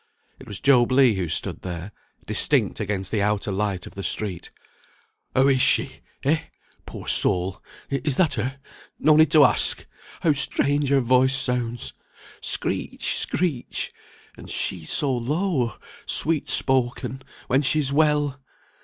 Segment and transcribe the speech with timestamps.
[0.39, 1.91] It was Job Legh who stood there,
[2.25, 4.49] distinct against the outer light of the street.
[5.35, 5.99] "How is she?
[6.23, 6.39] Eh!
[6.87, 7.61] poor soul!
[7.91, 8.57] is that her!
[8.97, 9.85] no need to ask!
[10.21, 11.93] How strange her voice sounds!
[12.41, 13.15] Screech!
[13.19, 13.93] screech!
[14.35, 15.75] and she so low,
[16.07, 18.39] sweet spoken, when she's well!